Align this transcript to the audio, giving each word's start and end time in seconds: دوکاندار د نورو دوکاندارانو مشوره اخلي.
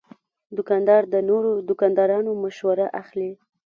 دوکاندار 0.57 1.01
د 1.13 1.15
نورو 1.29 1.51
دوکاندارانو 1.69 2.31
مشوره 2.43 2.85
اخلي. 3.01 3.31